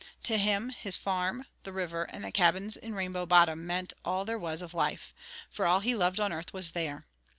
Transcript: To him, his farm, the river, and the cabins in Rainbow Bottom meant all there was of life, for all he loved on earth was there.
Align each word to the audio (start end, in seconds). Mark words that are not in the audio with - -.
To 0.23 0.35
him, 0.39 0.69
his 0.69 0.97
farm, 0.97 1.45
the 1.61 1.71
river, 1.71 2.05
and 2.05 2.23
the 2.23 2.31
cabins 2.31 2.75
in 2.75 2.95
Rainbow 2.95 3.27
Bottom 3.27 3.67
meant 3.67 3.93
all 4.03 4.25
there 4.25 4.39
was 4.39 4.63
of 4.63 4.73
life, 4.73 5.13
for 5.47 5.67
all 5.67 5.81
he 5.81 5.93
loved 5.93 6.19
on 6.19 6.33
earth 6.33 6.53
was 6.53 6.71
there. 6.71 7.05